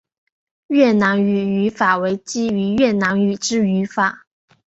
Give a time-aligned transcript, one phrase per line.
[0.65, 4.25] 越南语语法为基于越南语之语法。